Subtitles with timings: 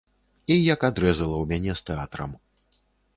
[0.53, 2.31] І як адрэзала ў мяне з тэатрам.